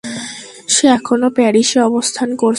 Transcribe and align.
সে 0.73 0.85
এখনো 0.97 1.27
প্যারিসে 1.29 1.79
অবস্থান 1.81 2.29
করছে। 2.31 2.49